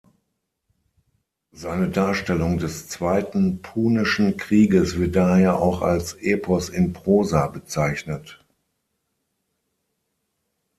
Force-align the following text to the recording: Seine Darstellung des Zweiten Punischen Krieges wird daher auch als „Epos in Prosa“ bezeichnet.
Seine 1.51 1.87
Darstellung 1.87 2.57
des 2.57 2.87
Zweiten 2.87 3.61
Punischen 3.61 4.35
Krieges 4.35 4.97
wird 4.97 5.15
daher 5.15 5.57
auch 5.59 5.83
als 5.83 6.13
„Epos 6.15 6.69
in 6.69 6.91
Prosa“ 6.91 7.45
bezeichnet. 7.49 8.43